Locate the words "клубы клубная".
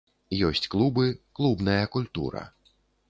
0.75-1.85